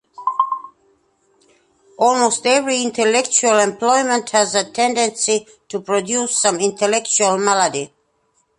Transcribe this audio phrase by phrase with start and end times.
[1.99, 7.93] Almost every intellectual employment has a tendency to produce some intellectual malady.